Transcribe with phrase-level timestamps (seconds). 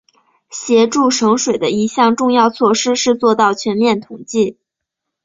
[0.49, 4.57] 协助省水的一项重要措施是做到全面统计。